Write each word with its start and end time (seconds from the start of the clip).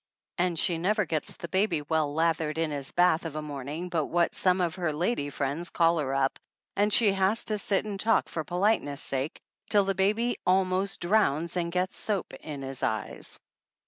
And 0.39 0.57
she 0.57 0.79
never 0.79 1.05
gets 1.05 1.37
the 1.37 1.47
baby 1.47 1.83
well 1.83 2.11
lathered 2.11 2.57
in 2.57 2.71
his 2.71 2.91
bath 2.91 3.23
of 3.23 3.35
a 3.35 3.41
morning 3.43 3.87
but 3.87 4.07
what 4.07 4.33
some 4.33 4.59
of 4.59 4.73
her 4.73 4.91
lady 4.91 5.29
friends 5.29 5.69
call 5.69 5.99
her 5.99 6.15
up 6.15 6.39
and 6.75 6.91
she 6.91 7.11
has 7.11 7.43
to 7.45 7.59
sit 7.59 7.85
and 7.85 7.99
talk 7.99 8.27
for 8.27 8.43
polite 8.43 8.81
ness' 8.81 8.99
sake 9.03 9.39
till 9.69 9.85
the 9.85 9.93
baby 9.93 10.37
almost 10.43 11.01
drowns 11.01 11.55
and 11.55 11.71
gets 11.71 11.95
soap 11.97 12.33
in 12.39 12.63
his 12.63 12.81
eyes. 12.81 13.39